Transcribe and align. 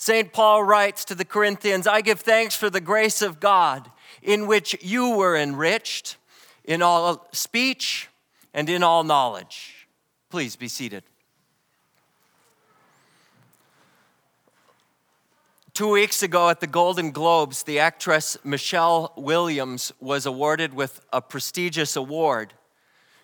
St. 0.00 0.32
Paul 0.32 0.64
writes 0.64 1.04
to 1.04 1.14
the 1.14 1.26
Corinthians 1.26 1.86
I 1.86 2.00
give 2.00 2.20
thanks 2.20 2.56
for 2.56 2.70
the 2.70 2.80
grace 2.80 3.20
of 3.20 3.38
God 3.38 3.90
in 4.22 4.46
which 4.46 4.74
you 4.82 5.10
were 5.10 5.36
enriched 5.36 6.16
in 6.64 6.80
all 6.80 7.28
speech 7.32 8.08
and 8.54 8.70
in 8.70 8.82
all 8.82 9.04
knowledge. 9.04 9.86
Please 10.30 10.56
be 10.56 10.68
seated. 10.68 11.02
Two 15.74 15.90
weeks 15.90 16.22
ago 16.22 16.48
at 16.48 16.60
the 16.60 16.66
Golden 16.66 17.10
Globes, 17.10 17.64
the 17.64 17.78
actress 17.78 18.38
Michelle 18.42 19.12
Williams 19.18 19.92
was 20.00 20.24
awarded 20.24 20.72
with 20.72 21.02
a 21.12 21.20
prestigious 21.20 21.94
award. 21.94 22.54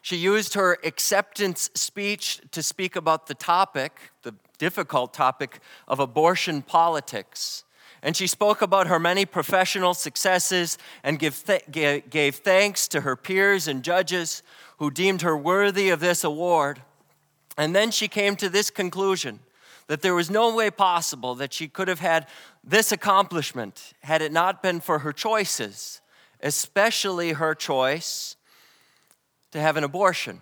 She 0.06 0.18
used 0.18 0.54
her 0.54 0.78
acceptance 0.84 1.68
speech 1.74 2.40
to 2.52 2.62
speak 2.62 2.94
about 2.94 3.26
the 3.26 3.34
topic, 3.34 4.12
the 4.22 4.36
difficult 4.56 5.12
topic 5.12 5.58
of 5.88 5.98
abortion 5.98 6.62
politics. 6.62 7.64
And 8.04 8.16
she 8.16 8.28
spoke 8.28 8.62
about 8.62 8.86
her 8.86 9.00
many 9.00 9.26
professional 9.26 9.94
successes 9.94 10.78
and 11.02 11.18
give 11.18 11.42
th- 11.44 12.04
gave 12.08 12.36
thanks 12.36 12.86
to 12.86 13.00
her 13.00 13.16
peers 13.16 13.66
and 13.66 13.82
judges 13.82 14.44
who 14.78 14.92
deemed 14.92 15.22
her 15.22 15.36
worthy 15.36 15.88
of 15.88 15.98
this 15.98 16.22
award. 16.22 16.82
And 17.58 17.74
then 17.74 17.90
she 17.90 18.06
came 18.06 18.36
to 18.36 18.48
this 18.48 18.70
conclusion 18.70 19.40
that 19.88 20.02
there 20.02 20.14
was 20.14 20.30
no 20.30 20.54
way 20.54 20.70
possible 20.70 21.34
that 21.34 21.52
she 21.52 21.66
could 21.66 21.88
have 21.88 21.98
had 21.98 22.28
this 22.62 22.92
accomplishment 22.92 23.92
had 24.02 24.22
it 24.22 24.30
not 24.30 24.62
been 24.62 24.78
for 24.78 25.00
her 25.00 25.12
choices, 25.12 26.00
especially 26.40 27.32
her 27.32 27.56
choice 27.56 28.36
to 29.52 29.60
have 29.60 29.76
an 29.76 29.84
abortion. 29.84 30.40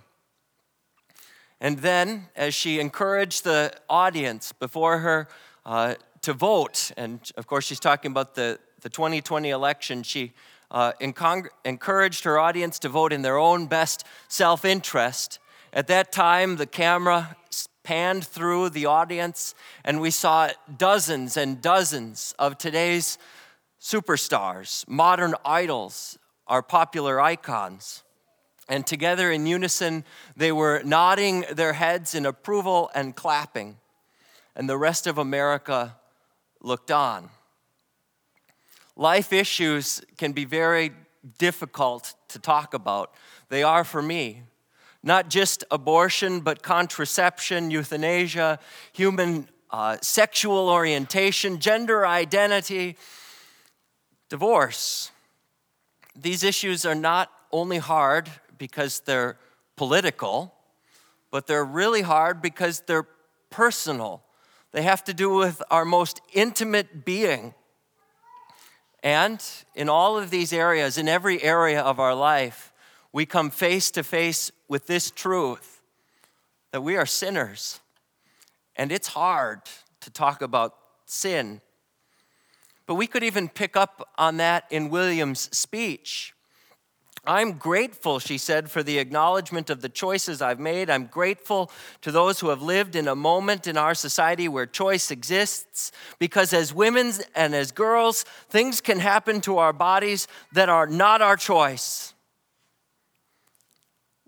And 1.60 1.78
then, 1.78 2.28
as 2.36 2.54
she 2.54 2.80
encouraged 2.80 3.45
the 3.45 3.72
audience 3.88 4.52
before 4.52 4.98
her 4.98 5.28
uh, 5.64 5.95
to 6.22 6.32
vote, 6.32 6.90
and 6.96 7.20
of 7.36 7.46
course, 7.46 7.64
she's 7.64 7.80
talking 7.80 8.10
about 8.10 8.34
the, 8.34 8.59
the 8.82 8.90
2020 8.90 9.50
election, 9.50 10.02
she 10.02 10.32
uh, 10.70 10.92
encouraged 11.01 12.24
her 12.24 12.38
audience 12.38 12.79
to 12.80 12.88
vote 12.88 13.12
in 13.12 13.23
their 13.23 13.38
own 13.38 13.66
best 13.66 14.04
self 14.29 14.64
interest. 14.64 15.38
At 15.73 15.86
that 15.86 16.12
time, 16.12 16.57
the 16.57 16.66
camera 16.66 17.36
panned 17.82 18.26
through 18.26 18.70
the 18.70 18.86
audience, 18.86 19.54
and 19.84 20.01
we 20.01 20.10
saw 20.10 20.51
dozens 20.76 21.36
and 21.36 21.60
dozens 21.60 22.34
of 22.38 22.59
today's 22.59 23.18
superstars, 23.80 24.88
modern 24.88 25.34
idols, 25.45 26.18
our 26.46 26.62
popular 26.62 27.20
icons. 27.20 28.02
And 28.68 28.87
together 28.87 29.30
in 29.30 29.46
unison, 29.46 30.04
they 30.37 30.52
were 30.52 30.82
nodding 30.84 31.45
their 31.52 31.74
heads 31.74 32.15
in 32.15 32.24
approval 32.24 32.90
and 32.95 33.15
clapping. 33.15 33.76
And 34.57 34.68
the 34.68 34.79
rest 34.79 35.07
of 35.07 35.18
America 35.18 35.96
looked 36.60 36.90
on. 36.90 37.30
Life 38.96 39.32
issues 39.32 40.01
can 40.16 40.32
be 40.32 40.45
very 40.45 40.92
difficult 41.38 42.15
to 42.29 42.38
talk 42.38 42.74
about. 42.74 43.12
They 43.48 43.62
are 43.62 43.85
for 43.85 44.01
me 44.01 44.42
not 45.04 45.29
just 45.29 45.62
abortion, 45.70 46.40
but 46.40 46.62
contraception, 46.62 47.70
euthanasia, 47.70 48.59
human 48.92 49.46
uh, 49.70 49.98
sexual 50.01 50.70
orientation, 50.70 51.60
gender 51.60 52.07
identity, 52.07 52.96
divorce. 54.30 55.10
These 56.16 56.42
issues 56.42 56.87
are 56.87 56.95
not 56.95 57.30
only 57.52 57.79
hard 57.79 58.30
because 58.59 59.01
they're 59.01 59.38
political, 59.77 60.55
but 61.30 61.47
they're 61.47 61.65
really 61.65 62.02
hard 62.02 62.41
because 62.41 62.80
they're 62.87 63.07
personal. 63.51 64.22
They 64.72 64.83
have 64.83 65.05
to 65.05 65.15
do 65.15 65.34
with 65.34 65.62
our 65.71 65.84
most 65.84 66.21
intimate 66.33 67.05
being. 67.05 67.55
And 69.03 69.44
in 69.75 69.88
all 69.88 70.16
of 70.16 70.31
these 70.31 70.53
areas, 70.53 70.99
in 70.99 71.09
every 71.09 71.43
area 71.43 71.81
of 71.81 72.00
our 72.00 72.15
life, 72.15 72.72
we 73.12 73.27
come 73.27 73.50
face 73.50 73.91
to 73.93 74.03
face 74.03 74.50
with 74.69 74.87
this 74.87 75.10
truth 75.10 75.81
that 76.72 76.81
we 76.81 76.97
are 76.97 77.06
sinners. 77.06 77.81
And 78.75 78.91
it's 78.91 79.09
hard 79.09 79.60
to 80.00 80.10
talk 80.10 80.43
about 80.43 80.75
sin. 81.06 81.60
But 82.87 82.97
we 82.97 83.06
could 83.06 83.22
even 83.22 83.48
pick 83.48 83.76
up 83.76 84.09
on 84.19 84.38
that 84.38 84.64
in 84.70 84.91
Williams' 84.91 85.56
speech. 85.56 86.33
I'm 87.26 87.52
grateful, 87.52 88.18
she 88.18 88.36
said, 88.36 88.70
for 88.70 88.82
the 88.82 88.98
acknowledgement 88.98 89.70
of 89.70 89.80
the 89.80 89.88
choices 89.88 90.42
I've 90.42 90.60
made. 90.60 90.90
I'm 90.90 91.06
grateful 91.06 91.70
to 92.02 92.12
those 92.12 92.40
who 92.40 92.50
have 92.50 92.60
lived 92.60 92.94
in 92.96 93.08
a 93.08 93.16
moment 93.16 93.66
in 93.66 93.76
our 93.76 93.94
society 93.94 94.46
where 94.46 94.66
choice 94.66 95.10
exists, 95.10 95.90
because 96.18 96.52
as 96.52 96.74
women 96.74 97.12
and 97.34 97.54
as 97.54 97.72
girls, 97.72 98.24
things 98.50 98.80
can 98.80 98.98
happen 98.98 99.40
to 99.42 99.58
our 99.58 99.72
bodies 99.72 100.28
that 100.52 100.68
are 100.68 100.86
not 100.86 101.22
our 101.22 101.36
choice. 101.36 102.12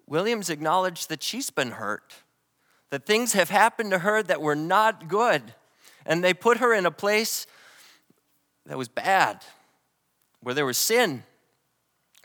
Williams 0.07 0.49
acknowledged 0.49 1.09
that 1.09 1.23
she's 1.23 1.51
been 1.51 1.73
hurt, 1.73 2.15
that 2.91 3.05
things 3.05 3.33
have 3.35 3.51
happened 3.51 3.91
to 3.91 3.99
her 3.99 4.23
that 4.23 4.41
were 4.41 4.57
not 4.57 5.09
good, 5.09 5.43
and 6.07 6.25
they 6.25 6.33
put 6.33 6.59
her 6.59 6.73
in 6.73 6.87
a 6.87 6.91
place 6.91 7.47
that 8.65 8.79
was 8.79 8.89
bad, 8.89 9.45
where 10.41 10.55
there 10.55 10.67
was 10.67 10.79
sin. 10.79 11.25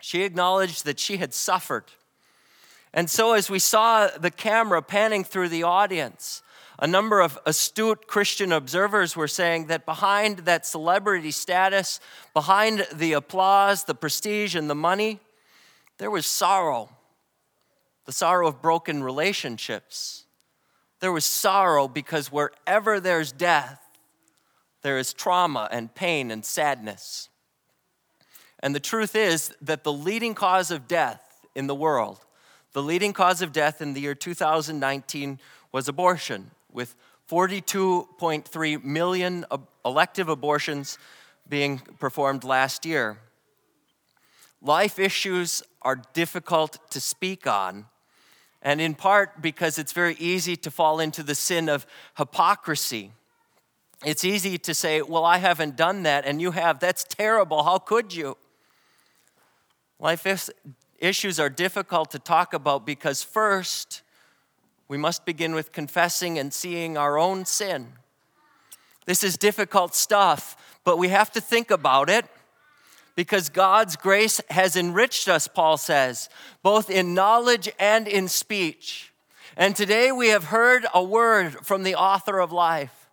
She 0.01 0.23
acknowledged 0.23 0.85
that 0.85 1.00
she 1.00 1.17
had 1.17 1.34
suffered. 1.34 1.85
And 2.94 3.09
so, 3.09 3.34
as 3.34 3.50
we 3.50 3.59
saw 3.59 4.07
the 4.07 4.31
camera 4.31 4.81
panning 4.81 5.23
through 5.23 5.50
the 5.50 5.63
audience, 5.63 6.41
a 6.79 6.88
number 6.88 7.22
of 7.22 7.39
astute 7.45 8.07
Christian 8.07 8.51
observers 8.51 9.16
were 9.16 9.28
saying 9.28 9.67
that 9.67 9.85
behind 9.85 10.40
that 10.40 10.66
celebrity 10.66 11.31
status, 11.31 12.00
behind 12.34 12.88
the 12.94 13.13
applause, 13.13 13.85
the 13.85 13.95
prestige, 13.95 14.56
and 14.56 14.69
the 14.69 14.75
money, 14.75 15.19
there 16.00 16.11
was 16.11 16.25
sorrow 16.25 16.90
the 18.06 18.11
sorrow 18.11 18.47
of 18.47 18.61
broken 18.61 19.03
relationships. 19.03 20.25
There 21.00 21.11
was 21.11 21.25
sorrow 21.25 21.88
because 21.88 22.31
wherever 22.31 23.00
there's 23.00 23.31
death, 23.31 23.79
there 24.81 24.97
is 24.97 25.13
trauma 25.13 25.69
and 25.72 25.94
pain 25.94 26.31
and 26.31 26.44
sadness. 26.44 27.29
And 28.61 28.75
the 28.75 28.79
truth 28.79 29.16
is 29.16 29.53
that 29.61 29.83
the 29.83 29.94
leading 29.94 30.35
cause 30.35 30.72
of 30.72 30.88
death 30.88 31.45
in 31.55 31.67
the 31.67 31.75
world, 31.75 32.19
the 32.73 32.83
leading 32.83 33.13
cause 33.13 33.41
of 33.41 33.51
death 33.51 33.81
in 33.81 33.94
the 33.94 34.01
year 34.01 34.16
2019 34.16 35.39
was 35.72 35.88
abortion, 35.88 36.51
with 36.72 36.95
42.3 37.29 38.83
million 38.83 39.45
elective 39.85 40.29
abortions 40.29 40.97
being 41.47 41.79
performed 41.99 42.44
last 42.44 42.85
year. 42.85 43.17
Life 44.61 44.99
issues 44.99 45.63
are 45.81 46.01
difficult 46.13 46.78
to 46.91 47.01
speak 47.01 47.47
on, 47.47 47.85
and 48.61 48.79
in 48.79 48.93
part 48.93 49.41
because 49.41 49.79
it's 49.79 49.91
very 49.91 50.16
easy 50.19 50.55
to 50.57 50.69
fall 50.69 50.99
into 50.99 51.23
the 51.23 51.33
sin 51.33 51.67
of 51.67 51.85
hypocrisy. 52.17 53.11
It's 54.05 54.23
easy 54.23 54.57
to 54.59 54.73
say, 54.73 55.01
Well, 55.01 55.25
I 55.25 55.38
haven't 55.38 55.75
done 55.75 56.03
that, 56.03 56.25
and 56.25 56.41
you 56.41 56.51
have. 56.51 56.79
That's 56.79 57.03
terrible. 57.03 57.63
How 57.63 57.79
could 57.79 58.13
you? 58.13 58.38
Life 60.01 60.25
issues 60.97 61.39
are 61.39 61.50
difficult 61.50 62.09
to 62.09 62.17
talk 62.17 62.56
about 62.56 62.88
because, 62.88 63.22
first, 63.22 64.01
we 64.88 64.97
must 64.97 65.25
begin 65.25 65.53
with 65.53 65.72
confessing 65.72 66.39
and 66.39 66.51
seeing 66.51 66.97
our 66.97 67.19
own 67.19 67.45
sin. 67.45 67.94
This 69.06 69.23
is 69.23 69.38
difficult 69.38 69.94
stuff, 69.94 70.57
but 70.84 70.97
we 70.97 71.09
have 71.09 71.31
to 71.34 71.40
think 71.40 71.69
about 71.69 72.09
it 72.09 72.25
because 73.16 73.50
God's 73.50 73.95
grace 73.95 74.41
has 74.50 74.75
enriched 74.75 75.28
us, 75.28 75.47
Paul 75.47 75.78
says, 75.78 76.29
both 76.63 76.90
in 76.90 77.13
knowledge 77.13 77.69
and 77.78 78.07
in 78.07 78.28
speech. 78.28 79.13
And 79.56 79.75
today 79.75 80.11
we 80.11 80.29
have 80.29 80.45
heard 80.45 80.88
a 80.95 81.03
word 81.03 81.63
from 81.63 81.84
the 81.84 81.94
author 81.94 82.40
of 82.40 82.51
life, 82.51 83.07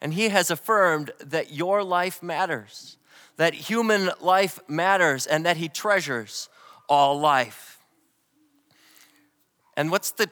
and 0.00 0.12
he 0.12 0.30
has 0.30 0.50
affirmed 0.50 1.12
that 1.20 1.52
your 1.52 1.84
life 1.84 2.20
matters, 2.20 2.96
that 3.36 3.54
human 3.54 4.10
life 4.20 4.58
matters, 4.68 5.26
and 5.26 5.44
that 5.44 5.56
he 5.56 5.68
treasures 5.68 6.48
all 6.88 7.18
life. 7.18 7.78
And 9.76 9.90
what's 9.90 10.10
the 10.10 10.30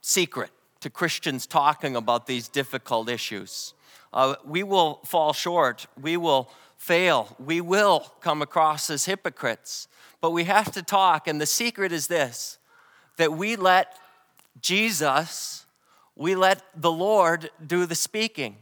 secret 0.00 0.50
to 0.80 0.88
Christians 0.88 1.46
talking 1.46 1.96
about 1.96 2.26
these 2.26 2.48
difficult 2.48 3.10
issues? 3.10 3.74
Uh, 4.12 4.36
we 4.44 4.62
will 4.62 5.00
fall 5.04 5.32
short. 5.32 5.86
We 6.00 6.16
will 6.16 6.48
fail. 6.76 7.36
We 7.38 7.60
will 7.60 8.00
come 8.20 8.40
across 8.40 8.88
as 8.88 9.04
hypocrites, 9.04 9.88
but 10.20 10.30
we 10.30 10.44
have 10.44 10.72
to 10.72 10.82
talk. 10.82 11.28
And 11.28 11.40
the 11.40 11.46
secret 11.46 11.92
is 11.92 12.06
this 12.06 12.58
that 13.18 13.32
we 13.32 13.56
let 13.56 13.98
Jesus, 14.60 15.66
we 16.14 16.34
let 16.34 16.62
the 16.74 16.92
Lord 16.92 17.50
do 17.66 17.86
the 17.86 17.94
speaking. 17.94 18.56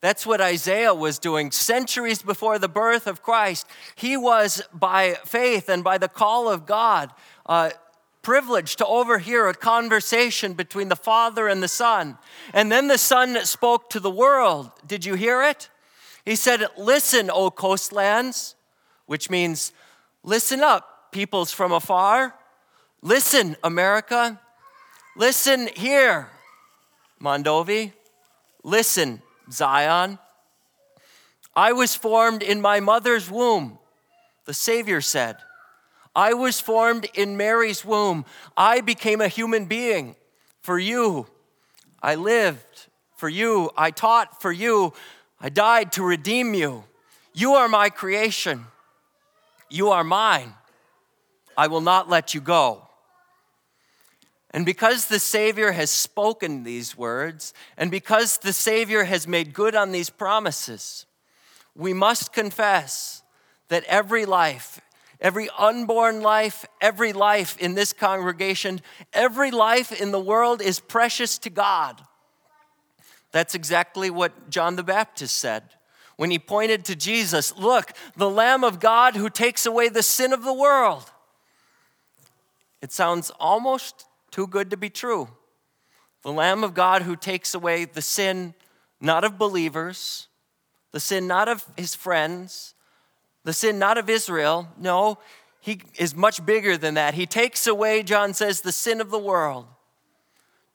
That's 0.00 0.26
what 0.26 0.40
Isaiah 0.40 0.94
was 0.94 1.18
doing 1.18 1.50
centuries 1.50 2.22
before 2.22 2.58
the 2.58 2.68
birth 2.68 3.06
of 3.06 3.22
Christ. 3.22 3.66
He 3.94 4.16
was, 4.16 4.62
by 4.72 5.14
faith 5.24 5.68
and 5.68 5.82
by 5.82 5.98
the 5.98 6.08
call 6.08 6.48
of 6.48 6.66
God, 6.66 7.12
uh, 7.46 7.70
privileged 8.22 8.78
to 8.78 8.86
overhear 8.86 9.48
a 9.48 9.54
conversation 9.54 10.52
between 10.52 10.88
the 10.88 10.96
Father 10.96 11.48
and 11.48 11.62
the 11.62 11.68
Son. 11.68 12.18
And 12.52 12.70
then 12.70 12.88
the 12.88 12.98
Son 12.98 13.44
spoke 13.44 13.88
to 13.90 14.00
the 14.00 14.10
world. 14.10 14.70
Did 14.86 15.04
you 15.04 15.14
hear 15.14 15.42
it? 15.42 15.70
He 16.24 16.34
said, 16.36 16.66
Listen, 16.76 17.30
O 17.30 17.50
coastlands, 17.50 18.56
which 19.06 19.30
means 19.30 19.72
listen 20.24 20.60
up, 20.60 21.12
peoples 21.12 21.52
from 21.52 21.72
afar. 21.72 22.34
Listen, 23.00 23.56
America. 23.62 24.40
Listen 25.16 25.68
here, 25.76 26.28
Mondovi. 27.22 27.92
Listen, 28.64 29.22
Zion. 29.50 30.18
I 31.54 31.72
was 31.72 31.94
formed 31.94 32.42
in 32.42 32.60
my 32.60 32.80
mother's 32.80 33.30
womb, 33.30 33.78
the 34.44 34.54
Savior 34.54 35.00
said. 35.00 35.36
I 36.14 36.34
was 36.34 36.60
formed 36.60 37.06
in 37.14 37.36
Mary's 37.36 37.84
womb. 37.84 38.24
I 38.56 38.80
became 38.80 39.20
a 39.20 39.28
human 39.28 39.66
being 39.66 40.16
for 40.60 40.78
you. 40.78 41.26
I 42.02 42.14
lived 42.14 42.88
for 43.16 43.28
you. 43.28 43.70
I 43.76 43.90
taught 43.90 44.40
for 44.40 44.52
you. 44.52 44.92
I 45.40 45.48
died 45.48 45.92
to 45.92 46.02
redeem 46.02 46.54
you. 46.54 46.84
You 47.34 47.54
are 47.54 47.68
my 47.68 47.90
creation. 47.90 48.66
You 49.68 49.90
are 49.90 50.04
mine. 50.04 50.54
I 51.56 51.66
will 51.66 51.80
not 51.80 52.08
let 52.08 52.34
you 52.34 52.40
go. 52.40 52.85
And 54.56 54.64
because 54.64 55.08
the 55.08 55.18
Savior 55.18 55.72
has 55.72 55.90
spoken 55.90 56.62
these 56.62 56.96
words, 56.96 57.52
and 57.76 57.90
because 57.90 58.38
the 58.38 58.54
Savior 58.54 59.04
has 59.04 59.28
made 59.28 59.52
good 59.52 59.74
on 59.74 59.92
these 59.92 60.08
promises, 60.08 61.04
we 61.74 61.92
must 61.92 62.32
confess 62.32 63.22
that 63.68 63.84
every 63.84 64.24
life, 64.24 64.80
every 65.20 65.50
unborn 65.58 66.22
life, 66.22 66.64
every 66.80 67.12
life 67.12 67.58
in 67.58 67.74
this 67.74 67.92
congregation, 67.92 68.80
every 69.12 69.50
life 69.50 69.92
in 69.92 70.10
the 70.10 70.18
world 70.18 70.62
is 70.62 70.80
precious 70.80 71.36
to 71.36 71.50
God. 71.50 72.00
That's 73.32 73.54
exactly 73.54 74.08
what 74.08 74.48
John 74.48 74.76
the 74.76 74.82
Baptist 74.82 75.36
said 75.36 75.64
when 76.16 76.30
he 76.30 76.38
pointed 76.38 76.82
to 76.86 76.96
Jesus 76.96 77.54
Look, 77.58 77.92
the 78.16 78.30
Lamb 78.30 78.64
of 78.64 78.80
God 78.80 79.16
who 79.16 79.28
takes 79.28 79.66
away 79.66 79.90
the 79.90 80.02
sin 80.02 80.32
of 80.32 80.44
the 80.44 80.54
world. 80.54 81.10
It 82.80 82.90
sounds 82.90 83.30
almost 83.38 84.06
too 84.36 84.46
good 84.46 84.68
to 84.68 84.76
be 84.76 84.90
true. 84.90 85.26
The 86.20 86.30
Lamb 86.30 86.62
of 86.62 86.74
God 86.74 87.00
who 87.00 87.16
takes 87.16 87.54
away 87.54 87.86
the 87.86 88.02
sin 88.02 88.52
not 89.00 89.24
of 89.24 89.38
believers, 89.38 90.28
the 90.92 91.00
sin 91.00 91.26
not 91.26 91.48
of 91.48 91.64
his 91.74 91.94
friends, 91.94 92.74
the 93.44 93.54
sin 93.54 93.78
not 93.78 93.96
of 93.96 94.10
Israel. 94.10 94.68
No, 94.78 95.16
he 95.58 95.80
is 95.98 96.14
much 96.14 96.44
bigger 96.44 96.76
than 96.76 96.92
that. 96.94 97.14
He 97.14 97.24
takes 97.24 97.66
away, 97.66 98.02
John 98.02 98.34
says, 98.34 98.60
the 98.60 98.72
sin 98.72 99.00
of 99.00 99.08
the 99.08 99.18
world. 99.18 99.68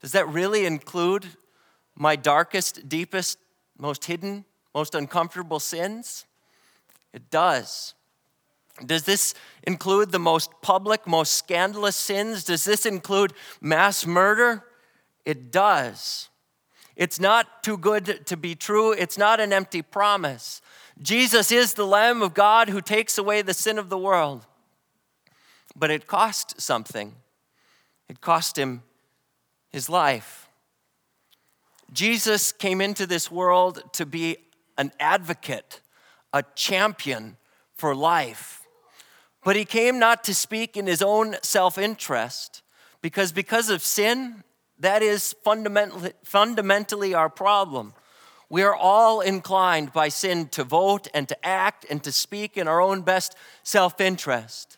Does 0.01 0.13
that 0.13 0.27
really 0.27 0.65
include 0.65 1.27
my 1.95 2.15
darkest, 2.15 2.89
deepest, 2.89 3.37
most 3.77 4.05
hidden, 4.05 4.43
most 4.73 4.95
uncomfortable 4.95 5.59
sins? 5.59 6.25
It 7.13 7.29
does. 7.29 7.93
Does 8.85 9.03
this 9.03 9.33
include 9.63 10.11
the 10.11 10.19
most 10.19 10.49
public, 10.61 11.05
most 11.05 11.33
scandalous 11.33 11.95
sins? 11.95 12.43
Does 12.43 12.63
this 12.63 12.85
include 12.85 13.33
mass 13.59 14.05
murder? 14.05 14.63
It 15.25 15.51
does. 15.51 16.29
It's 16.95 17.19
not 17.19 17.63
too 17.63 17.77
good 17.77 18.25
to 18.27 18.37
be 18.37 18.55
true. 18.55 18.91
It's 18.91 19.17
not 19.17 19.39
an 19.39 19.53
empty 19.53 19.81
promise. 19.81 20.61
Jesus 21.01 21.51
is 21.51 21.73
the 21.73 21.85
Lamb 21.85 22.21
of 22.21 22.33
God 22.33 22.69
who 22.69 22.81
takes 22.81 23.17
away 23.17 23.41
the 23.41 23.53
sin 23.53 23.77
of 23.79 23.89
the 23.89 23.97
world. 23.97 24.45
But 25.75 25.89
it 25.89 26.05
cost 26.05 26.59
something, 26.59 27.15
it 28.09 28.19
cost 28.21 28.57
him 28.57 28.83
his 29.69 29.89
life. 29.89 30.49
Jesus 31.93 32.51
came 32.51 32.81
into 32.81 33.05
this 33.05 33.31
world 33.31 33.83
to 33.93 34.05
be 34.05 34.37
an 34.77 34.91
advocate, 34.99 35.81
a 36.33 36.43
champion 36.55 37.37
for 37.75 37.95
life. 37.95 38.60
But 39.43 39.55
he 39.55 39.65
came 39.65 39.97
not 39.97 40.23
to 40.25 40.35
speak 40.35 40.77
in 40.77 40.87
his 40.87 41.01
own 41.01 41.35
self 41.41 41.77
interest, 41.77 42.61
because 43.01 43.31
because 43.31 43.69
of 43.69 43.81
sin, 43.81 44.43
that 44.79 45.01
is 45.01 45.33
fundamentally, 45.43 46.13
fundamentally 46.23 47.13
our 47.13 47.29
problem. 47.29 47.93
We 48.49 48.63
are 48.63 48.75
all 48.75 49.21
inclined 49.21 49.93
by 49.93 50.09
sin 50.09 50.49
to 50.49 50.63
vote 50.63 51.07
and 51.13 51.27
to 51.29 51.45
act 51.45 51.85
and 51.89 52.03
to 52.03 52.11
speak 52.11 52.57
in 52.57 52.67
our 52.67 52.81
own 52.81 53.01
best 53.01 53.35
self 53.63 54.01
interest. 54.01 54.77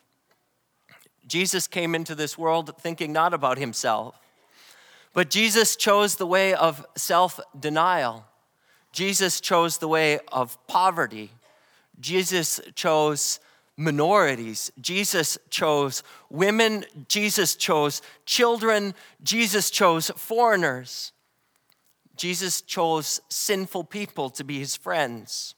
Jesus 1.28 1.68
came 1.68 1.96
into 1.96 2.16
this 2.16 2.38
world 2.38 2.76
thinking 2.80 3.12
not 3.12 3.34
about 3.34 3.58
himself, 3.58 4.20
but 5.14 5.30
Jesus 5.30 5.76
chose 5.76 6.16
the 6.16 6.28
way 6.28 6.54
of 6.54 6.86
self 6.96 7.40
denial. 7.60 8.26
Jesus 8.92 9.42
chose 9.42 9.80
the 9.80 9.88
way 9.88 10.20
of 10.32 10.58
poverty. 10.68 11.32
Jesus 12.00 12.62
chose 12.76 13.40
minorities. 13.78 14.72
Jesus 14.80 15.38
chose 15.50 16.04
women. 16.30 16.86
Jesus 17.08 17.56
chose 17.56 18.02
children. 18.26 18.94
Jesus 19.24 19.70
chose 19.70 20.12
foreigners. 20.16 21.12
Jesus 22.16 22.62
chose 22.62 23.20
sinful 23.30 23.86
people 23.86 24.30
to 24.32 24.44
be 24.44 24.60
his 24.60 24.76
friends. 24.76 25.56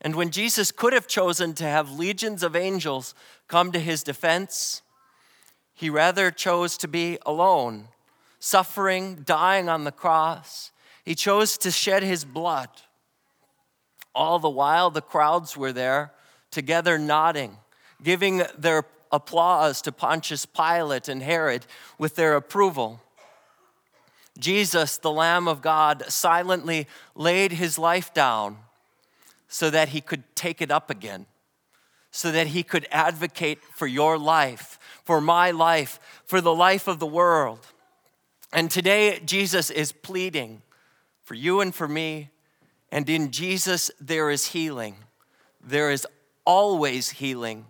And 0.00 0.14
when 0.14 0.30
Jesus 0.30 0.70
could 0.70 0.92
have 0.92 1.08
chosen 1.08 1.54
to 1.54 1.64
have 1.64 1.90
legions 1.90 2.42
of 2.42 2.54
angels 2.54 3.14
come 3.48 3.72
to 3.72 3.80
his 3.80 4.02
defense, 4.02 4.82
he 5.74 5.90
rather 5.90 6.30
chose 6.30 6.76
to 6.78 6.88
be 6.88 7.18
alone, 7.26 7.88
suffering, 8.38 9.22
dying 9.24 9.68
on 9.68 9.84
the 9.84 9.92
cross. 9.92 10.70
He 11.04 11.14
chose 11.14 11.58
to 11.58 11.70
shed 11.70 12.02
his 12.02 12.24
blood. 12.24 12.68
All 14.14 14.38
the 14.38 14.50
while, 14.50 14.90
the 14.90 15.02
crowds 15.02 15.56
were 15.56 15.72
there 15.72 16.12
together 16.50 16.98
nodding, 16.98 17.58
giving 18.02 18.42
their 18.56 18.84
applause 19.12 19.80
to 19.82 19.92
Pontius 19.92 20.46
Pilate 20.46 21.08
and 21.08 21.22
Herod 21.22 21.66
with 21.98 22.16
their 22.16 22.36
approval. 22.36 23.00
Jesus, 24.38 24.98
the 24.98 25.10
Lamb 25.10 25.48
of 25.48 25.62
God, 25.62 26.04
silently 26.08 26.86
laid 27.14 27.52
his 27.52 27.78
life 27.78 28.12
down 28.12 28.58
so 29.48 29.70
that 29.70 29.90
he 29.90 30.00
could 30.00 30.24
take 30.34 30.60
it 30.60 30.70
up 30.70 30.90
again, 30.90 31.26
so 32.10 32.30
that 32.32 32.48
he 32.48 32.62
could 32.62 32.86
advocate 32.90 33.62
for 33.74 33.86
your 33.86 34.18
life, 34.18 34.78
for 35.04 35.20
my 35.20 35.50
life, 35.50 35.98
for 36.24 36.40
the 36.40 36.54
life 36.54 36.86
of 36.88 36.98
the 36.98 37.06
world. 37.06 37.66
And 38.52 38.70
today, 38.70 39.20
Jesus 39.24 39.70
is 39.70 39.92
pleading 39.92 40.62
for 41.22 41.34
you 41.34 41.60
and 41.60 41.74
for 41.74 41.88
me. 41.88 42.30
And 42.90 43.08
in 43.08 43.30
Jesus, 43.30 43.90
there 44.00 44.30
is 44.30 44.48
healing. 44.48 44.96
There 45.60 45.90
is 45.90 46.06
always 46.46 47.10
healing 47.10 47.66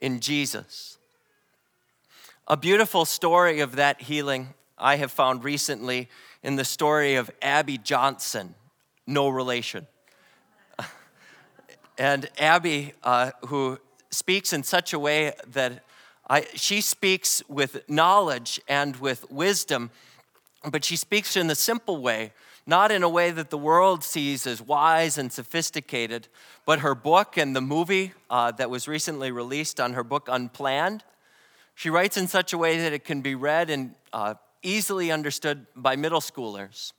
in 0.00 0.20
Jesus. 0.20 0.98
A 2.48 2.56
beautiful 2.56 3.04
story 3.04 3.60
of 3.60 3.76
that 3.76 4.02
healing 4.02 4.52
I 4.76 4.96
have 4.96 5.12
found 5.12 5.44
recently 5.44 6.10
in 6.42 6.56
the 6.56 6.64
story 6.64 7.14
of 7.14 7.30
Abby 7.40 7.78
Johnson, 7.78 8.54
no 9.06 9.28
relation. 9.28 9.86
and 11.98 12.28
Abby, 12.38 12.92
uh, 13.04 13.30
who 13.46 13.78
speaks 14.10 14.52
in 14.52 14.64
such 14.64 14.92
a 14.92 14.98
way 14.98 15.32
that 15.46 15.84
I, 16.28 16.46
she 16.54 16.80
speaks 16.80 17.42
with 17.48 17.88
knowledge 17.88 18.60
and 18.66 18.96
with 18.96 19.30
wisdom, 19.30 19.90
but 20.70 20.84
she 20.84 20.96
speaks 20.96 21.36
in 21.36 21.46
the 21.46 21.54
simple 21.54 22.00
way 22.00 22.32
not 22.66 22.92
in 22.92 23.02
a 23.02 23.08
way 23.08 23.30
that 23.30 23.50
the 23.50 23.58
world 23.58 24.04
sees 24.04 24.46
as 24.46 24.62
wise 24.62 25.18
and 25.18 25.32
sophisticated, 25.32 26.28
but 26.64 26.80
her 26.80 26.94
book 26.94 27.36
and 27.36 27.56
the 27.56 27.60
movie 27.60 28.12
uh, 28.30 28.52
that 28.52 28.70
was 28.70 28.86
recently 28.86 29.30
released 29.32 29.80
on 29.80 29.94
her 29.94 30.04
book 30.04 30.28
Unplanned. 30.30 31.02
She 31.74 31.90
writes 31.90 32.16
in 32.16 32.28
such 32.28 32.52
a 32.52 32.58
way 32.58 32.78
that 32.78 32.92
it 32.92 33.04
can 33.04 33.20
be 33.20 33.34
read 33.34 33.70
and 33.70 33.94
uh, 34.12 34.34
easily 34.62 35.10
understood 35.10 35.66
by 35.74 35.96
middle 35.96 36.20
schoolers. 36.20 36.92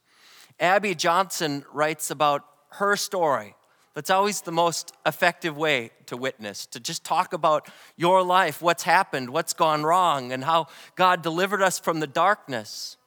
Abby 0.59 0.95
Johnson 0.95 1.63
writes 1.71 2.11
about 2.11 2.43
her 2.71 2.95
story. 2.95 3.55
That's 3.93 4.09
always 4.09 4.41
the 4.41 4.51
most 4.51 4.91
effective 5.05 5.55
way 5.55 5.91
to 6.07 6.17
witness, 6.17 6.65
to 6.67 6.79
just 6.79 7.03
talk 7.03 7.31
about 7.31 7.69
your 7.95 8.23
life, 8.23 8.61
what's 8.61 8.83
happened, 8.83 9.29
what's 9.29 9.53
gone 9.53 9.83
wrong, 9.83 10.31
and 10.31 10.43
how 10.43 10.67
God 10.95 11.21
delivered 11.21 11.61
us 11.61 11.77
from 11.77 11.99
the 11.99 12.07
darkness. 12.07 12.97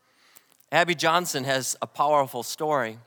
Abby 0.72 0.94
Johnson 0.96 1.44
has 1.44 1.76
a 1.80 1.86
powerful 1.86 2.42
story. 2.42 2.98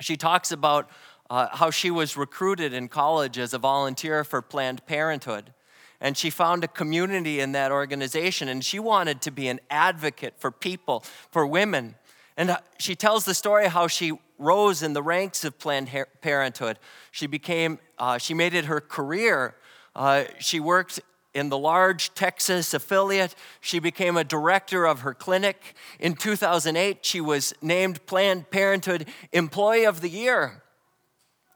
She 0.00 0.16
talks 0.16 0.50
about 0.50 0.88
uh, 1.28 1.48
how 1.52 1.70
she 1.70 1.90
was 1.90 2.16
recruited 2.16 2.72
in 2.72 2.88
college 2.88 3.38
as 3.38 3.52
a 3.52 3.58
volunteer 3.58 4.24
for 4.24 4.40
Planned 4.40 4.86
Parenthood. 4.86 5.52
And 6.00 6.16
she 6.16 6.30
found 6.30 6.64
a 6.64 6.68
community 6.68 7.40
in 7.40 7.52
that 7.52 7.70
organization, 7.70 8.48
and 8.48 8.64
she 8.64 8.78
wanted 8.78 9.20
to 9.22 9.30
be 9.30 9.48
an 9.48 9.60
advocate 9.68 10.34
for 10.38 10.50
people, 10.50 11.04
for 11.30 11.46
women. 11.46 11.96
And 12.38 12.50
uh, 12.50 12.58
she 12.78 12.96
tells 12.96 13.26
the 13.26 13.34
story 13.34 13.68
how 13.68 13.86
she 13.86 14.18
rose 14.38 14.82
in 14.82 14.94
the 14.94 15.02
ranks 15.02 15.44
of 15.44 15.58
Planned 15.58 15.90
Parenthood. 16.22 16.78
She 17.10 17.26
became, 17.26 17.78
uh, 17.98 18.16
she 18.16 18.32
made 18.32 18.54
it 18.54 18.64
her 18.64 18.80
career. 18.80 19.54
Uh, 19.94 20.24
she 20.38 20.58
worked 20.58 21.00
in 21.34 21.48
the 21.48 21.58
large 21.58 22.12
Texas 22.14 22.74
affiliate. 22.74 23.34
She 23.60 23.78
became 23.78 24.16
a 24.16 24.24
director 24.24 24.86
of 24.86 25.00
her 25.00 25.14
clinic. 25.14 25.74
In 25.98 26.14
2008, 26.14 27.04
she 27.04 27.20
was 27.20 27.54
named 27.62 28.04
Planned 28.06 28.50
Parenthood 28.50 29.08
Employee 29.32 29.84
of 29.86 30.00
the 30.00 30.10
Year. 30.10 30.62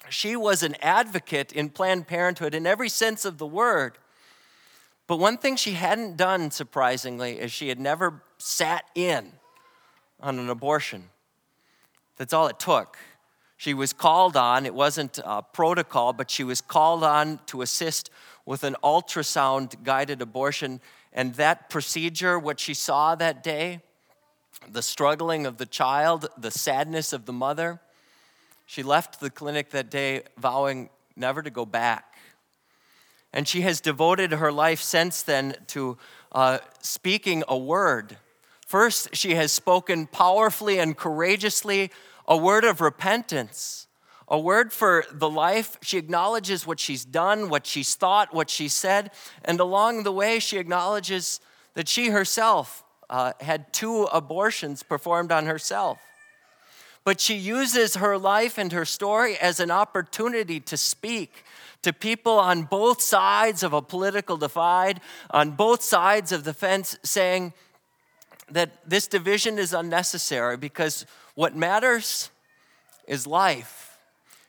She 0.09 0.37
was 0.37 0.63
an 0.63 0.77
advocate 0.81 1.53
in 1.53 1.71
Planned 1.71 2.07
Parenthood 2.07 2.55
in 2.55 2.67
every 2.67 2.89
sense 2.89 3.25
of 3.25 3.39
the 3.39 3.47
word. 3.47 3.99
But 5.07 5.19
one 5.19 5.39
thing 5.39 5.57
she 5.57 5.73
hadn't 5.73 6.17
done, 6.17 6.51
surprisingly, 6.51 7.39
is 7.39 7.53
she 7.53 7.69
had 7.69 7.81
never 7.81 8.23
sat 8.39 8.85
in 8.95 9.33
on 10.21 10.39
an 10.39 10.49
abortion. 10.49 11.11
That's 12.17 12.33
all 12.33 12.47
it 12.47 12.59
took. 12.59 12.97
She 13.65 13.73
was 13.73 13.95
called 13.95 14.37
on, 14.37 14.67
it 14.67 14.75
wasn't 14.75 15.19
a 15.25 15.41
protocol, 15.41 16.13
but 16.13 16.31
she 16.31 16.45
was 16.45 16.61
called 16.61 17.03
on 17.03 17.41
to 17.47 17.63
assist 17.63 18.11
with 18.45 18.63
an 18.63 18.77
ultrasound 18.85 19.83
guided 19.83 20.21
abortion. 20.21 20.83
And 21.15 21.33
that 21.37 21.71
procedure, 21.71 22.39
what 22.39 22.61
she 22.61 22.75
saw 22.75 23.15
that 23.15 23.43
day, 23.43 23.81
the 24.71 24.83
struggling 24.83 25.47
of 25.47 25.57
the 25.57 25.65
child, 25.65 26.27
the 26.37 26.51
sadness 26.51 27.15
of 27.15 27.25
the 27.25 27.33
mother, 27.33 27.81
she 28.67 28.83
left 28.83 29.19
the 29.19 29.31
clinic 29.31 29.71
that 29.71 29.91
day 29.91 30.25
vowing 30.37 30.91
never 31.17 31.41
to 31.41 31.49
go 31.49 31.65
back. 31.65 32.19
And 33.33 33.49
she 33.49 33.63
has 33.63 33.81
devoted 33.81 34.33
her 34.33 34.53
life 34.53 34.83
since 34.83 35.23
then 35.23 35.57
to 35.69 35.97
uh, 36.33 36.59
speaking 36.83 37.43
a 37.49 37.57
word. 37.57 38.19
First, 38.67 39.17
she 39.17 39.37
has 39.37 39.53
spoken 39.53 40.07
powerfully 40.07 40.79
and 40.79 40.95
courageously 40.95 41.91
a 42.27 42.37
word 42.37 42.65
of 42.65 42.81
repentance, 42.81 43.87
a 44.29 44.39
word 44.39 44.73
for 44.73 45.05
the 45.13 45.29
life. 45.29 45.79
She 45.83 45.99
acknowledges 45.99 46.67
what 46.67 46.81
she's 46.81 47.05
done, 47.05 47.49
what 47.49 47.67
she's 47.67 47.95
thought, 47.95 48.35
what 48.35 48.51
she 48.51 48.69
said, 48.69 49.11
and 49.45 49.61
along 49.61 50.03
the 50.03 50.13
way, 50.13 50.39
she 50.39 50.59
acknowledges 50.59 51.41
that 51.75 51.89
she 51.89 52.09
herself 52.09 52.85
uh, 53.11 53.33
had 53.41 53.73
two 53.73 54.05
abortions 54.05 54.83
performed 54.83 55.31
on 55.31 55.47
herself. 55.47 55.99
But 57.05 57.21
she 57.21 57.35
uses 57.35 57.97
her 57.97 58.17
life 58.17 58.57
and 58.57 58.73
her 58.73 58.87
story 58.87 59.37
as 59.37 59.61
an 59.61 59.71
opportunity 59.71 60.59
to 60.61 60.77
speak 60.77 61.45
to 61.83 61.93
people 61.93 62.39
on 62.39 62.63
both 62.63 63.03
sides 63.03 63.63
of 63.63 63.75
a 63.75 63.83
political 63.83 64.39
divide, 64.39 65.01
on 65.31 65.51
both 65.51 65.83
sides 65.83 66.33
of 66.33 66.45
the 66.45 66.55
fence, 66.55 66.97
saying 67.03 67.53
that 68.51 68.89
this 68.89 69.07
division 69.07 69.59
is 69.59 69.73
unnecessary 69.73 70.57
because 70.57 71.07
what 71.35 71.57
matters 71.57 72.31
is 73.07 73.27
life. 73.27 73.99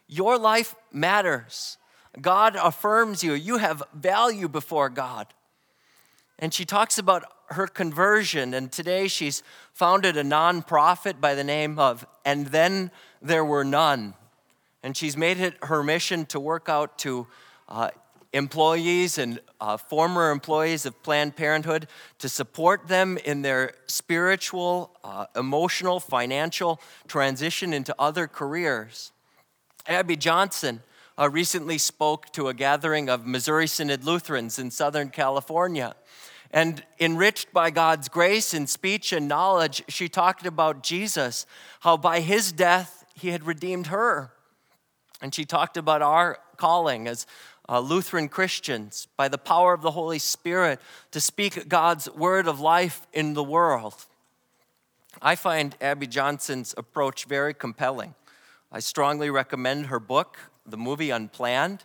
Your 0.08 0.38
life 0.38 0.76
matters. 0.92 1.78
God 2.22 2.56
affirms 2.56 3.24
you. 3.24 3.34
You 3.34 3.58
have 3.58 3.84
value 3.94 4.48
before 4.48 4.90
God. 4.90 5.28
And 6.40 6.54
she 6.54 6.66
talks 6.66 6.98
about 6.98 7.24
her 7.50 7.68
conversion, 7.68 8.54
and 8.54 8.72
today 8.72 9.08
she's 9.08 9.44
founded 9.74 10.18
a 10.18 10.24
nonprofit 10.24 11.22
by 11.22 11.36
the 11.36 11.44
name 11.44 11.78
of 11.78 12.06
And 12.26 12.48
Then 12.48 12.92
There 13.22 13.46
Were 13.46 13.64
None. 13.64 14.16
And 14.84 14.98
she's 14.98 15.16
made 15.16 15.40
it 15.40 15.56
her 15.64 15.84
mission 15.84 16.26
to 16.28 16.40
work 16.40 16.68
out 16.70 16.98
to 17.00 17.28
uh, 17.70 17.90
employees 18.36 19.18
and 19.18 19.40
uh, 19.62 19.78
former 19.78 20.30
employees 20.30 20.86
of 20.86 21.02
Planned 21.04 21.38
Parenthood 21.38 21.88
to 22.20 22.28
support 22.28 22.90
them 22.90 23.18
in 23.24 23.42
their 23.42 23.74
spiritual, 23.88 24.92
uh, 25.06 25.26
emotional, 25.38 26.02
financial 26.02 26.82
transition 27.08 27.74
into 27.74 27.96
other 27.98 28.28
careers. 28.28 29.14
Abby 29.88 30.18
Johnson 30.18 30.82
uh, 31.18 31.30
recently 31.30 31.78
spoke 31.78 32.30
to 32.34 32.50
a 32.50 32.54
gathering 32.54 33.10
of 33.10 33.26
Missouri 33.26 33.68
Synod 33.68 34.04
Lutherans 34.04 34.60
in 34.60 34.70
Southern 34.70 35.10
California. 35.10 35.96
And 36.52 36.84
enriched 37.00 37.54
by 37.54 37.70
God's 37.70 38.10
grace 38.10 38.54
in 38.54 38.68
speech 38.68 39.14
and 39.14 39.30
knowledge, 39.30 39.82
she 39.88 40.10
talked 40.10 40.46
about 40.46 40.84
Jesus, 40.84 41.46
how 41.80 41.96
by 41.96 42.20
his 42.20 42.52
death 42.52 43.06
he 43.16 43.30
had 43.30 43.46
redeemed 43.46 43.88
her. 43.88 44.34
And 45.22 45.34
she 45.34 45.46
talked 45.46 45.78
about 45.78 46.02
our 46.02 46.40
calling 46.58 47.08
as 47.08 47.26
uh, 47.68 47.80
Lutheran 47.80 48.30
Christians 48.30 49.08
by 49.18 49.28
the 49.28 49.38
power 49.38 49.74
of 49.74 49.82
the 49.82 49.92
Holy 49.92 50.20
Spirit 50.20 50.80
to 51.12 51.20
speak 51.20 51.68
God's 51.68 52.10
word 52.12 52.48
of 52.48 52.60
life 52.60 53.08
in 53.14 53.34
the 53.34 53.44
world. 53.44 54.06
I 55.22 55.36
find 55.36 55.76
Abby 55.82 56.08
Johnson's 56.08 56.76
approach 56.78 57.26
very 57.26 57.54
compelling. 57.54 58.16
I 58.72 58.80
strongly 58.80 59.30
recommend 59.30 59.88
her 59.88 60.00
book, 60.00 60.38
the 60.66 60.78
movie 60.78 61.10
Unplanned, 61.10 61.84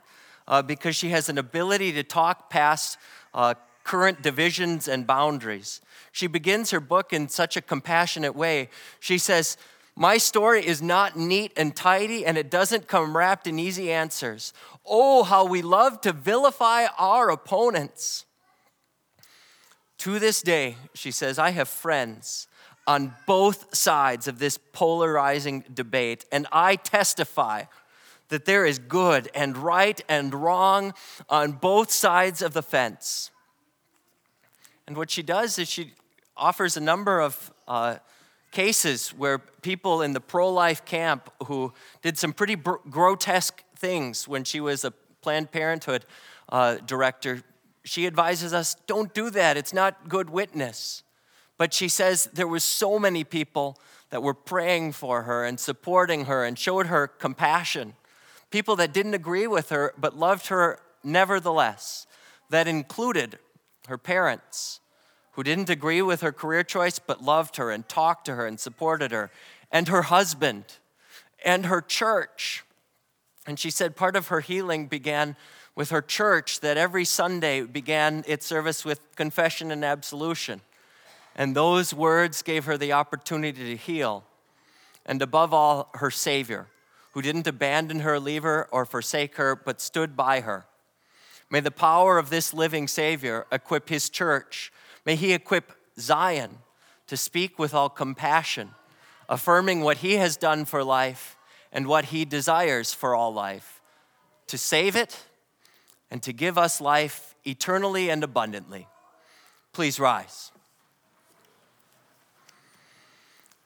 uh, 0.49 0.63
because 0.63 0.97
she 0.97 1.11
has 1.11 1.29
an 1.29 1.39
ability 1.39 1.93
to 1.93 2.03
talk 2.03 2.51
past 2.51 2.99
uh, 3.33 3.55
current 3.85 4.23
divisions 4.23 4.89
and 4.89 5.07
boundaries. 5.07 5.81
She 6.13 6.27
begins 6.27 6.71
her 6.73 6.81
book 6.81 7.13
in 7.13 7.29
such 7.29 7.57
a 7.57 7.61
compassionate 7.61 8.35
way. 8.35 8.69
She 8.99 9.19
says, 9.19 9.57
my 9.97 10.17
story 10.17 10.67
is 10.67 10.81
not 10.81 11.17
neat 11.17 11.53
and 11.57 11.77
tidy, 11.77 12.25
and 12.25 12.39
it 12.39 12.51
doesn't 12.51 12.89
come 12.89 13.17
wrapped 13.17 13.47
in 13.47 13.59
easy 13.59 13.93
answers. 13.93 14.53
Oh, 14.93 15.23
how 15.23 15.45
we 15.45 15.63
love 15.63 16.01
to 16.01 16.13
vilify 16.13 16.87
our 16.99 17.31
opponents. 17.31 18.27
To 19.99 20.19
this 20.19 20.43
day, 20.43 20.77
she 20.95 21.13
says, 21.13 21.39
I 21.39 21.51
have 21.51 21.69
friends 21.69 22.49
on 22.89 23.15
both 23.27 23.77
sides 23.77 24.27
of 24.27 24.41
this 24.41 24.59
polarizing 24.73 25.65
debate, 25.73 26.25
and 26.33 26.49
I 26.51 26.75
testify 26.75 27.65
that 28.31 28.47
there 28.47 28.67
is 28.67 28.81
good 28.81 29.29
and 29.33 29.57
right 29.57 30.01
and 30.09 30.35
wrong 30.35 30.95
on 31.29 31.53
both 31.53 31.93
sides 31.93 32.43
of 32.43 32.53
the 32.53 32.63
fence. 32.63 33.31
And 34.87 34.97
what 34.97 35.11
she 35.11 35.23
does 35.23 35.59
is 35.59 35.69
she 35.69 35.93
offers 36.37 36.77
a 36.77 36.81
number 36.81 37.21
of 37.21 37.53
uh, 37.69 37.97
cases 38.51 39.11
where 39.11 39.39
people 39.39 40.03
in 40.03 40.13
the 40.13 40.21
pro 40.21 40.51
life 40.51 40.85
camp 40.85 41.31
who 41.47 41.73
did 42.03 42.19
some 42.19 42.33
pretty 42.33 42.55
br- 42.55 42.77
grotesque 42.89 43.63
things 43.77 44.27
when 44.27 44.45
she 44.45 44.61
was 44.61 44.85
a 44.85 44.93
Planned 45.23 45.53
Parenthood 45.53 46.07
uh, 46.49 46.77
director, 46.87 47.43
she 47.85 48.07
advises 48.07 48.53
us 48.53 48.77
don't 48.87 49.13
do 49.15 49.31
that. 49.31 49.57
It's 49.57 49.73
not 49.73 50.09
good 50.09 50.31
witness. 50.31 51.03
But 51.59 51.75
she 51.75 51.89
says 51.89 52.29
there 52.33 52.49
were 52.49 52.61
so 52.61 52.99
many 52.99 53.23
people 53.23 53.79
that 54.11 54.23
were 54.23 54.35
praying 54.35 54.93
for 54.93 55.23
her 55.23 55.45
and 55.45 55.61
supporting 55.61 56.25
her 56.25 56.45
and 56.45 56.59
showed 56.59 56.87
her 56.87 57.07
compassion. 57.07 57.95
People 58.51 58.77
that 58.77 58.93
didn't 58.93 59.15
agree 59.15 59.47
with 59.47 59.69
her 59.69 59.95
but 59.99 60.17
loved 60.17 60.49
her 60.49 60.79
nevertheless. 61.05 62.07
That 62.49 62.67
included 62.67 63.39
her 63.87 63.99
parents, 63.99 64.81
who 65.41 65.45
didn't 65.45 65.71
agree 65.71 66.03
with 66.03 66.21
her 66.21 66.33
career 66.33 66.63
choice 66.63 66.99
but 66.99 67.23
loved 67.23 67.57
her 67.57 67.71
and 67.71 67.89
talked 67.89 68.27
to 68.27 68.35
her 68.35 68.47
and 68.47 68.61
supported 68.61 69.11
her, 69.11 69.31
and 69.73 69.89
her 69.89 70.03
husband, 70.03 70.65
and 71.43 71.65
her 71.65 71.81
church. 71.81 72.63
And 73.47 73.59
she 73.59 73.71
said 73.71 73.97
part 73.97 74.17
of 74.17 74.27
her 74.27 74.41
healing 74.41 74.87
began 74.87 75.37
with 75.75 75.89
her 75.89 76.03
church, 76.03 76.61
that 76.61 76.77
every 76.77 77.07
Sunday 77.07 77.63
began 77.63 78.23
its 78.27 78.45
service 78.45 78.85
with 78.85 79.01
confession 79.17 79.71
and 79.71 79.83
absolution. 79.83 80.61
And 81.35 81.57
those 81.57 81.95
words 81.95 82.43
gave 82.43 82.67
her 82.67 82.77
the 82.77 82.93
opportunity 82.93 83.65
to 83.65 83.77
heal. 83.77 84.25
And 85.07 85.23
above 85.23 85.55
all, 85.55 85.89
her 85.95 86.11
Savior, 86.11 86.67
who 87.13 87.23
didn't 87.23 87.47
abandon 87.47 88.01
her, 88.01 88.21
leave 88.21 88.43
her, 88.43 88.69
or 88.71 88.85
forsake 88.85 89.37
her, 89.37 89.57
but 89.57 89.81
stood 89.81 90.19
by 90.19 90.43
her. 90.43 90.67
May 91.49 91.61
the 91.61 91.71
power 91.71 92.19
of 92.19 92.29
this 92.29 92.53
living 92.53 92.87
Savior 92.87 93.47
equip 93.51 93.89
his 93.89 94.11
church 94.11 94.71
May 95.05 95.17
He 95.17 95.33
equip 95.33 95.73
Zion 95.99 96.59
to 97.07 97.17
speak 97.17 97.59
with 97.59 97.75
all 97.75 97.89
compassion, 97.89 98.71
affirming 99.29 99.81
what 99.81 99.99
He 99.99 100.15
has 100.15 100.37
done 100.37 100.65
for 100.65 100.85
life 100.85 101.37
and 101.73 101.87
what 101.87 102.07
He 102.07 102.25
desires 102.25 102.93
for 102.93 103.15
all 103.15 103.33
life, 103.33 103.81
to 104.47 104.59
save 104.59 104.97
it 104.97 105.25
and 106.11 106.23
to 106.23 106.33
give 106.33 106.59
us 106.59 106.81
life 106.81 107.35
eternally 107.45 108.11
and 108.11 108.25
abundantly. 108.25 108.87
Please 109.73 110.01
rise. 110.01 110.51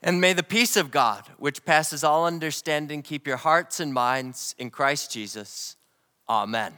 And 0.02 0.20
may 0.20 0.34
the 0.34 0.42
peace 0.42 0.76
of 0.76 0.90
God, 0.90 1.24
which 1.38 1.64
passes 1.64 2.04
all 2.04 2.26
understanding, 2.26 3.00
keep 3.00 3.26
your 3.26 3.38
hearts 3.38 3.80
and 3.80 3.94
minds 3.94 4.54
in 4.58 4.68
Christ 4.68 5.10
Jesus. 5.10 5.76
Amen. 6.28 6.74